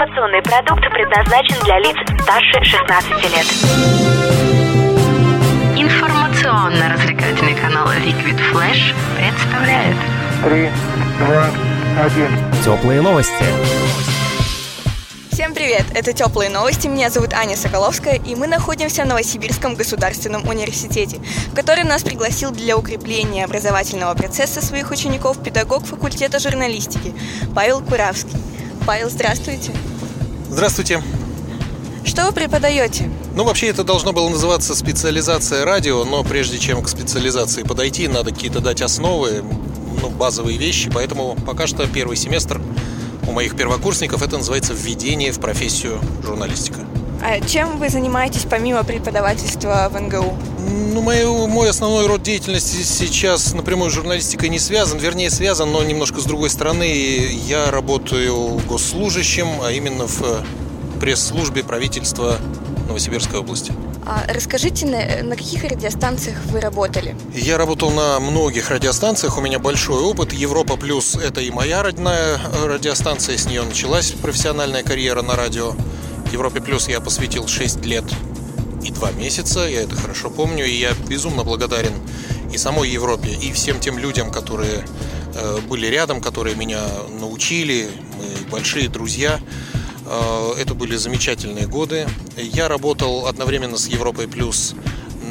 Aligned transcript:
Информационный 0.00 0.40
продукт 0.40 0.80
предназначен 0.94 1.62
для 1.62 1.78
лиц 1.78 1.94
старше 2.22 2.64
16 2.64 3.10
лет. 3.34 3.46
Информационно-развлекательный 5.76 7.54
канал 7.54 7.86
Liquid 7.88 8.40
Flash 8.50 8.94
представляет 9.18 9.96
Три, 10.42 10.70
два, 11.18 11.50
один. 12.02 12.30
Теплые 12.64 13.02
новости. 13.02 13.44
Всем 15.32 15.52
привет! 15.52 15.84
Это 15.94 16.14
«Теплые 16.14 16.48
новости». 16.48 16.86
Меня 16.86 17.10
зовут 17.10 17.34
Аня 17.34 17.58
Соколовская, 17.58 18.14
и 18.14 18.34
мы 18.34 18.46
находимся 18.46 19.04
в 19.04 19.06
Новосибирском 19.06 19.74
государственном 19.74 20.48
университете, 20.48 21.18
в 21.52 21.54
который 21.54 21.84
нас 21.84 22.02
пригласил 22.02 22.52
для 22.52 22.78
укрепления 22.78 23.44
образовательного 23.44 24.14
процесса 24.14 24.64
своих 24.64 24.90
учеников 24.92 25.42
педагог 25.42 25.84
факультета 25.84 26.38
журналистики 26.38 27.12
Павел 27.54 27.82
Куравский. 27.82 28.38
Павел, 28.86 29.10
здравствуйте. 29.10 29.72
Здравствуйте. 30.50 31.00
Что 32.04 32.26
вы 32.26 32.32
преподаете? 32.32 33.08
Ну, 33.36 33.44
вообще 33.44 33.68
это 33.68 33.84
должно 33.84 34.12
было 34.12 34.28
называться 34.28 34.74
специализация 34.74 35.64
радио, 35.64 36.04
но 36.04 36.24
прежде 36.24 36.58
чем 36.58 36.82
к 36.82 36.88
специализации 36.88 37.62
подойти, 37.62 38.08
надо 38.08 38.32
какие-то 38.32 38.58
дать 38.58 38.82
основы, 38.82 39.44
ну, 40.02 40.10
базовые 40.10 40.58
вещи, 40.58 40.90
поэтому 40.92 41.36
пока 41.46 41.68
что 41.68 41.86
первый 41.86 42.16
семестр 42.16 42.60
у 43.28 43.32
моих 43.32 43.56
первокурсников 43.56 44.22
это 44.24 44.38
называется 44.38 44.74
введение 44.74 45.30
в 45.30 45.38
профессию 45.38 46.00
журналистика. 46.24 46.80
А 47.22 47.40
чем 47.40 47.78
вы 47.78 47.90
занимаетесь 47.90 48.46
помимо 48.48 48.82
преподавательства 48.82 49.90
в 49.92 50.00
НГУ? 50.00 50.38
Ну, 50.58 51.02
мой, 51.02 51.24
мой 51.46 51.68
основной 51.68 52.06
род 52.06 52.22
деятельности 52.22 52.82
сейчас 52.82 53.52
напрямую 53.52 53.90
с 53.90 53.94
журналистикой 53.94 54.48
не 54.48 54.58
связан, 54.58 54.98
вернее 54.98 55.30
связан, 55.30 55.70
но 55.70 55.82
немножко 55.82 56.20
с 56.20 56.24
другой 56.24 56.48
стороны. 56.48 56.84
Я 56.84 57.70
работаю 57.70 58.60
госслужащим, 58.66 59.48
а 59.62 59.70
именно 59.70 60.06
в 60.06 60.44
пресс-службе 60.98 61.62
правительства 61.62 62.36
Новосибирской 62.88 63.40
области. 63.40 63.72
А 64.06 64.24
расскажите, 64.32 64.86
на, 64.86 65.22
на 65.22 65.36
каких 65.36 65.62
радиостанциях 65.62 66.38
вы 66.46 66.60
работали? 66.60 67.14
Я 67.34 67.58
работал 67.58 67.90
на 67.90 68.18
многих 68.18 68.70
радиостанциях, 68.70 69.38
у 69.38 69.40
меня 69.40 69.58
большой 69.58 70.02
опыт. 70.02 70.32
Европа 70.32 70.76
Плюс– 70.76 71.14
это 71.22 71.40
и 71.40 71.50
моя 71.50 71.82
родная 71.82 72.40
радиостанция, 72.64 73.36
с 73.36 73.46
нее 73.46 73.62
началась 73.62 74.12
профессиональная 74.12 74.82
карьера 74.82 75.22
на 75.22 75.36
радио. 75.36 75.74
Европе 76.32 76.60
Плюс 76.60 76.88
я 76.88 77.00
посвятил 77.00 77.48
6 77.48 77.84
лет 77.86 78.04
и 78.84 78.90
2 78.90 79.12
месяца, 79.12 79.60
я 79.60 79.82
это 79.82 79.96
хорошо 79.96 80.30
помню, 80.30 80.64
и 80.64 80.72
я 80.72 80.92
безумно 81.08 81.44
благодарен 81.44 81.92
и 82.52 82.58
самой 82.58 82.88
Европе, 82.88 83.30
и 83.30 83.52
всем 83.52 83.80
тем 83.80 83.98
людям, 83.98 84.30
которые 84.30 84.84
э, 85.34 85.58
были 85.68 85.86
рядом, 85.86 86.20
которые 86.20 86.56
меня 86.56 86.82
научили, 87.20 87.90
мы 88.16 88.50
большие 88.50 88.88
друзья. 88.88 89.40
Э, 90.06 90.52
это 90.58 90.74
были 90.74 90.96
замечательные 90.96 91.66
годы. 91.66 92.08
Я 92.36 92.68
работал 92.68 93.26
одновременно 93.26 93.76
с 93.76 93.86
Европой 93.86 94.28
Плюс 94.28 94.74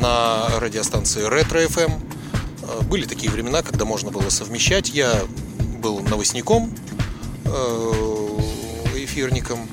на 0.01 0.47
радиостанции 0.59 1.27
Ретро 1.27 1.59
FM. 1.63 1.93
Э, 2.61 2.81
были 2.83 3.05
такие 3.05 3.31
времена, 3.31 3.61
когда 3.61 3.85
можно 3.85 4.11
было 4.11 4.29
совмещать. 4.29 4.89
Я 4.89 5.21
был 5.81 5.99
новостником, 6.01 6.73
эфирником. 8.95 9.67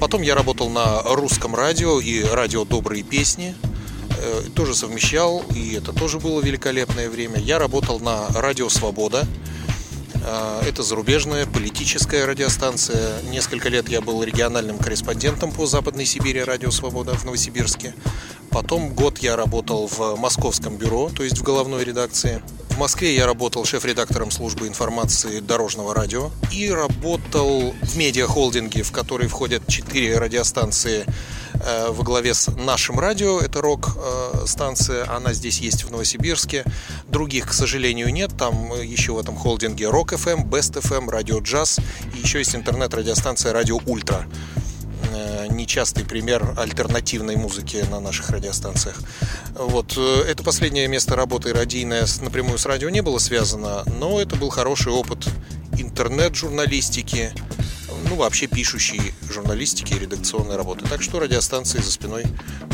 Потом 0.00 0.22
я 0.22 0.34
работал 0.34 0.68
на 0.68 1.02
русском 1.02 1.54
радио 1.54 2.00
и 2.00 2.22
радио 2.22 2.64
«Добрые 2.64 3.02
песни». 3.02 3.54
Тоже 4.54 4.74
совмещал, 4.74 5.44
и 5.54 5.74
это 5.74 5.92
тоже 5.92 6.18
было 6.18 6.40
великолепное 6.40 7.10
время. 7.10 7.38
Я 7.38 7.58
работал 7.58 8.00
на 8.00 8.28
радио 8.28 8.68
«Свобода», 8.68 9.26
это 10.66 10.82
зарубежная 10.82 11.46
политическая 11.46 12.24
радиостанция. 12.24 13.22
Несколько 13.30 13.68
лет 13.68 13.88
я 13.88 14.00
был 14.00 14.24
региональным 14.24 14.78
корреспондентом 14.78 15.52
по 15.52 15.66
Западной 15.66 16.04
Сибири 16.04 16.42
«Радио 16.42 16.70
Свобода» 16.70 17.14
в 17.14 17.24
Новосибирске. 17.24 17.94
Потом 18.50 18.94
год 18.94 19.18
я 19.18 19.36
работал 19.36 19.86
в 19.86 20.16
московском 20.16 20.76
бюро, 20.76 21.10
то 21.14 21.22
есть 21.22 21.38
в 21.38 21.42
головной 21.42 21.84
редакции. 21.84 22.42
В 22.76 22.78
Москве 22.78 23.14
я 23.14 23.24
работал 23.24 23.64
шеф-редактором 23.64 24.30
службы 24.30 24.68
информации 24.68 25.40
дорожного 25.40 25.94
радио 25.94 26.30
и 26.52 26.68
работал 26.68 27.72
в 27.80 27.96
медиахолдинге, 27.96 28.82
в 28.82 28.92
который 28.92 29.28
входят 29.28 29.66
четыре 29.66 30.18
радиостанции 30.18 31.06
э, 31.54 31.88
во 31.88 32.04
главе 32.04 32.34
с 32.34 32.48
нашим 32.48 33.00
радио, 33.00 33.40
это 33.40 33.62
рок-станция, 33.62 35.10
она 35.10 35.32
здесь 35.32 35.58
есть 35.60 35.84
в 35.84 35.90
Новосибирске. 35.90 36.64
Других, 37.08 37.48
к 37.48 37.54
сожалению, 37.54 38.12
нет. 38.12 38.32
Там 38.36 38.70
еще 38.82 39.12
в 39.12 39.18
этом 39.18 39.36
холдинге 39.36 39.86
Rock 39.86 40.08
FM, 40.08 40.44
Best 40.44 40.78
FM, 40.78 41.08
Радио 41.08 41.38
Джаз 41.38 41.78
и 42.14 42.18
еще 42.18 42.40
есть 42.40 42.54
интернет-радиостанция 42.54 43.54
Радио 43.54 43.80
Ультра 43.86 44.26
нечастый 45.66 46.04
пример 46.04 46.54
альтернативной 46.56 47.34
музыки 47.34 47.84
на 47.90 47.98
наших 47.98 48.30
радиостанциях. 48.30 49.00
Вот. 49.56 49.98
Это 49.98 50.44
последнее 50.44 50.86
место 50.86 51.16
работы 51.16 51.52
радийное 51.52 52.06
напрямую 52.20 52.56
с 52.56 52.66
радио 52.66 52.88
не 52.88 53.00
было 53.00 53.18
связано, 53.18 53.82
но 53.98 54.20
это 54.20 54.36
был 54.36 54.48
хороший 54.50 54.92
опыт 54.92 55.26
интернет-журналистики, 55.76 57.32
ну, 58.08 58.14
вообще 58.14 58.46
пишущей 58.46 59.12
журналистики 59.28 59.94
и 59.94 59.98
редакционной 59.98 60.54
работы. 60.56 60.86
Так 60.88 61.02
что 61.02 61.18
радиостанции 61.18 61.80
за 61.80 61.90
спиной, 61.90 62.26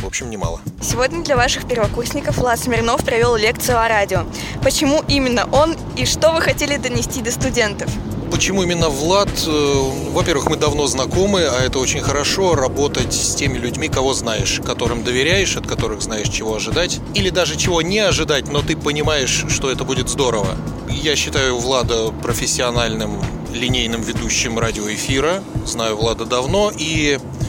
в 0.02 0.06
общем, 0.06 0.28
немало. 0.28 0.60
Сегодня 0.82 1.24
для 1.24 1.36
ваших 1.36 1.66
первокурсников 1.66 2.36
Влад 2.36 2.60
Смирнов 2.60 3.02
провел 3.02 3.36
лекцию 3.36 3.80
о 3.80 3.88
радио. 3.88 4.26
Почему 4.62 5.02
именно 5.08 5.48
он 5.50 5.78
и 5.96 6.04
что 6.04 6.34
вы 6.34 6.42
хотели 6.42 6.76
донести 6.76 7.22
до 7.22 7.32
студентов? 7.32 7.90
Почему 8.32 8.62
именно 8.62 8.88
Влад? 8.88 9.28
Во-первых, 9.46 10.48
мы 10.48 10.56
давно 10.56 10.86
знакомы, 10.86 11.42
а 11.42 11.60
это 11.62 11.78
очень 11.78 12.00
хорошо 12.00 12.54
работать 12.54 13.12
с 13.12 13.34
теми 13.34 13.58
людьми, 13.58 13.88
кого 13.88 14.14
знаешь, 14.14 14.58
которым 14.64 15.04
доверяешь, 15.04 15.56
от 15.58 15.66
которых 15.66 16.00
знаешь, 16.00 16.30
чего 16.30 16.56
ожидать, 16.56 16.98
или 17.14 17.28
даже 17.28 17.56
чего 17.56 17.82
не 17.82 17.98
ожидать, 17.98 18.48
но 18.50 18.62
ты 18.62 18.74
понимаешь, 18.74 19.44
что 19.50 19.70
это 19.70 19.84
будет 19.84 20.08
здорово. 20.08 20.56
Я 20.88 21.14
считаю 21.14 21.58
Влада 21.58 22.10
профессиональным 22.22 23.20
линейным 23.52 24.00
ведущим 24.00 24.58
радиоэфира, 24.58 25.42
знаю 25.66 25.98
Влада 25.98 26.24
давно, 26.24 26.72
и 26.74 27.18
э, 27.18 27.41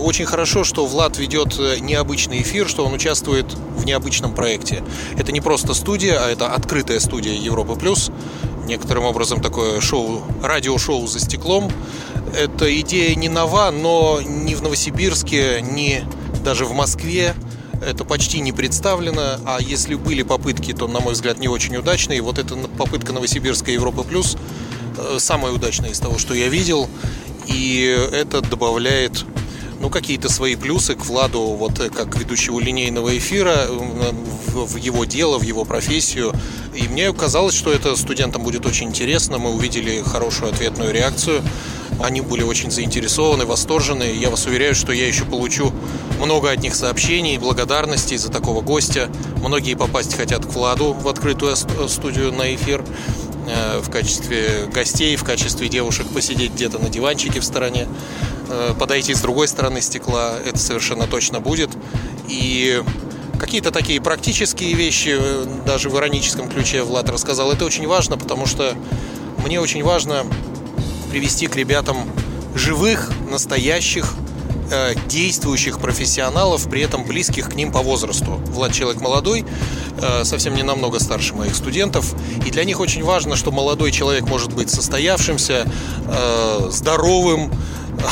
очень 0.00 0.26
хорошо, 0.26 0.64
что 0.64 0.86
Влад 0.86 1.18
ведет 1.18 1.58
необычный 1.80 2.42
эфир, 2.42 2.68
что 2.68 2.84
он 2.84 2.92
участвует 2.92 3.46
в 3.52 3.84
необычном 3.84 4.34
проекте. 4.34 4.82
Это 5.16 5.32
не 5.32 5.40
просто 5.40 5.74
студия, 5.74 6.24
а 6.24 6.30
это 6.30 6.52
открытая 6.52 7.00
студия 7.00 7.34
Европа 7.34 7.74
Плюс, 7.74 8.10
некоторым 8.66 9.04
образом 9.04 9.40
такое 9.40 9.80
шоу, 9.80 10.22
радиошоу 10.42 11.06
за 11.06 11.20
стеклом. 11.20 11.70
Эта 12.36 12.80
идея 12.80 13.14
не 13.14 13.28
нова, 13.28 13.70
но 13.70 14.20
ни 14.20 14.54
в 14.54 14.62
Новосибирске, 14.62 15.60
ни 15.62 16.04
даже 16.44 16.64
в 16.64 16.72
Москве 16.72 17.34
это 17.84 18.04
почти 18.04 18.40
не 18.40 18.52
представлено, 18.52 19.38
а 19.44 19.58
если 19.60 19.94
были 19.94 20.22
попытки, 20.22 20.72
то, 20.72 20.88
на 20.88 21.00
мой 21.00 21.12
взгляд, 21.12 21.38
не 21.38 21.48
очень 21.48 21.76
удачные. 21.76 22.22
Вот 22.22 22.38
эта 22.38 22.56
попытка 22.56 23.12
Новосибирской 23.12 23.74
Европы 23.74 24.04
Плюс 24.04 24.36
самая 25.18 25.52
удачная 25.52 25.90
из 25.90 26.00
того, 26.00 26.18
что 26.18 26.34
я 26.34 26.48
видел, 26.48 26.88
и 27.46 28.08
это 28.12 28.40
добавляет 28.40 29.24
ну, 29.84 29.90
какие-то 29.90 30.32
свои 30.32 30.56
плюсы 30.56 30.94
к 30.94 31.04
Владу, 31.04 31.40
вот 31.40 31.78
э, 31.78 31.90
как 31.90 32.16
ведущего 32.16 32.58
линейного 32.58 33.18
эфира, 33.18 33.66
в, 33.68 34.64
в 34.64 34.76
его 34.76 35.04
дело, 35.04 35.38
в 35.38 35.42
его 35.42 35.66
профессию. 35.66 36.32
И 36.74 36.88
мне 36.88 37.12
казалось, 37.12 37.54
что 37.54 37.70
это 37.70 37.94
студентам 37.94 38.42
будет 38.44 38.64
очень 38.64 38.88
интересно. 38.88 39.36
Мы 39.36 39.50
увидели 39.50 40.00
хорошую 40.00 40.50
ответную 40.50 40.90
реакцию. 40.90 41.42
Они 42.02 42.22
были 42.22 42.42
очень 42.42 42.70
заинтересованы, 42.70 43.44
восторжены. 43.44 44.04
Я 44.04 44.30
вас 44.30 44.46
уверяю, 44.46 44.74
что 44.74 44.90
я 44.90 45.06
еще 45.06 45.26
получу 45.26 45.70
много 46.18 46.50
от 46.50 46.62
них 46.62 46.74
сообщений, 46.74 47.36
благодарностей 47.36 48.16
за 48.16 48.30
такого 48.30 48.62
гостя. 48.62 49.10
Многие 49.42 49.74
попасть 49.74 50.14
хотят 50.14 50.46
к 50.46 50.48
Владу 50.48 50.94
в 50.94 51.06
открытую 51.08 51.56
студию 51.56 52.32
на 52.32 52.54
эфир 52.54 52.82
в 53.82 53.90
качестве 53.90 54.66
гостей, 54.72 55.16
в 55.16 55.24
качестве 55.24 55.68
девушек 55.68 56.06
посидеть 56.08 56.52
где-то 56.52 56.78
на 56.78 56.88
диванчике 56.88 57.40
в 57.40 57.44
стороне. 57.44 57.86
Э, 58.48 58.74
подойти 58.78 59.14
с 59.14 59.20
другой 59.20 59.48
стороны 59.48 59.80
стекла, 59.80 60.34
это 60.44 60.58
совершенно 60.58 61.06
точно 61.06 61.40
будет. 61.40 61.70
И 62.28 62.82
какие-то 63.38 63.70
такие 63.70 64.00
практические 64.00 64.74
вещи, 64.74 65.16
э, 65.18 65.46
даже 65.66 65.88
в 65.88 65.96
ироническом 65.96 66.48
ключе 66.48 66.82
Влад 66.82 67.08
рассказал, 67.08 67.52
это 67.52 67.64
очень 67.64 67.86
важно, 67.86 68.18
потому 68.18 68.46
что 68.46 68.74
мне 69.44 69.60
очень 69.60 69.82
важно 69.82 70.26
привести 71.10 71.46
к 71.46 71.56
ребятам 71.56 72.10
живых, 72.54 73.10
настоящих, 73.30 74.12
э, 74.70 74.94
действующих 75.08 75.78
профессионалов, 75.78 76.68
при 76.68 76.82
этом 76.82 77.04
близких 77.04 77.48
к 77.48 77.54
ним 77.54 77.72
по 77.72 77.80
возрасту. 77.80 78.40
Влад 78.48 78.72
человек 78.72 79.00
молодой, 79.00 79.44
совсем 80.24 80.56
не 80.56 80.64
намного 80.64 80.98
старше 80.98 81.34
моих 81.34 81.54
студентов, 81.54 82.14
и 82.44 82.50
для 82.50 82.64
них 82.64 82.80
очень 82.80 83.04
важно, 83.04 83.36
что 83.36 83.52
молодой 83.52 83.92
человек 83.92 84.24
может 84.28 84.52
быть 84.52 84.68
состоявшимся, 84.68 85.66
здоровым, 86.68 87.52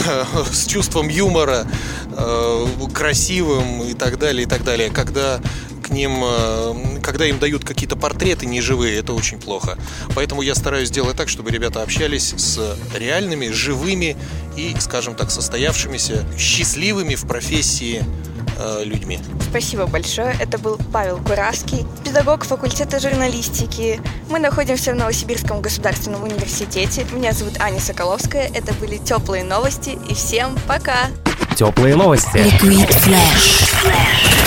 с 0.52 0.66
чувством 0.66 1.08
юмора, 1.08 1.66
э, 2.10 2.66
красивым 2.92 3.82
и 3.82 3.94
так 3.94 4.18
далее, 4.18 4.44
и 4.44 4.46
так 4.46 4.64
далее. 4.64 4.90
Когда 4.90 5.40
к 5.82 5.90
ним, 5.90 6.22
э, 6.24 7.00
когда 7.02 7.26
им 7.26 7.38
дают 7.38 7.64
какие-то 7.64 7.96
портреты 7.96 8.46
неживые, 8.46 8.98
это 8.98 9.12
очень 9.12 9.38
плохо. 9.38 9.76
Поэтому 10.14 10.42
я 10.42 10.54
стараюсь 10.54 10.88
сделать 10.88 11.16
так, 11.16 11.28
чтобы 11.28 11.50
ребята 11.50 11.82
общались 11.82 12.34
с 12.36 12.76
реальными, 12.94 13.48
живыми 13.48 14.16
и, 14.56 14.74
скажем 14.80 15.14
так, 15.14 15.30
состоявшимися, 15.30 16.24
счастливыми 16.38 17.14
в 17.14 17.26
профессии 17.26 18.04
э, 18.58 18.84
людьми. 18.84 19.18
Спасибо 19.48 19.86
большое. 19.86 20.34
Это 20.40 20.58
был 20.58 20.78
Павел 20.92 21.18
Куравский, 21.18 21.86
педагог 22.04 22.44
факультета 22.44 23.00
журналистики. 23.00 24.00
Мы 24.28 24.38
находимся 24.38 24.92
в 24.92 24.96
Новосибирском 24.96 25.60
государственном 25.60 26.24
университете. 26.24 27.06
Меня 27.12 27.32
зовут 27.32 27.60
Аня 27.60 27.80
Соколовская. 27.80 28.50
Это 28.54 28.72
были 28.74 28.96
теплые 28.96 29.44
новости. 29.44 29.98
И 30.08 30.14
всем 30.14 30.56
пока! 30.66 31.08
Теплые 31.56 31.96
новости. 31.96 32.36
Liquid 32.36 32.88
Flash. 32.88 34.41